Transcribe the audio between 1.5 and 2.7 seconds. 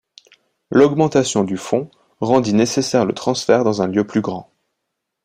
fonds rendit